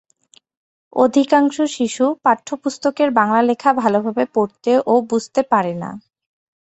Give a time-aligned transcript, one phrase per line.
[0.95, 5.89] অধিকাংশ শিশু পাঠ্যপুস্তকের বাংলা লেখা ভালোভাবে পড়তে ও বুঝতে পারে না।